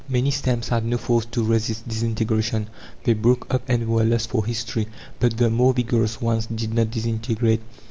Many 0.09 0.31
stems 0.31 0.69
had 0.69 0.83
no 0.83 0.97
force 0.97 1.25
to 1.27 1.43
resist 1.43 1.87
disintegration: 1.87 2.69
they 3.03 3.13
broke 3.13 3.45
up 3.53 3.61
and 3.69 3.87
were 3.87 4.03
lost 4.03 4.31
for 4.31 4.43
history. 4.43 4.87
But 5.19 5.37
the 5.37 5.51
more 5.51 5.75
vigorous 5.75 6.19
ones 6.19 6.47
did 6.47 6.73
not 6.73 6.89
disintegrate. 6.89 7.61